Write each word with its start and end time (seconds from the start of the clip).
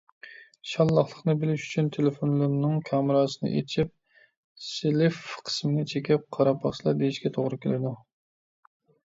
شاللاقلىقنى 0.69 1.33
بىلىش 1.41 1.65
ئۈچۈن 1.67 1.91
تېلېفونلىرىنىڭ 1.97 2.79
كامېراسىنى 2.87 3.51
ئېچىپ 3.59 3.93
self 4.69 5.21
قىسمىنى 5.51 5.85
چېكىپ 5.93 6.27
قاراپ 6.39 6.67
باقسىلا، 6.67 6.97
دېيشكە 7.05 7.35
توغرا 7.39 7.63
كېلىدۇ. 7.69 7.95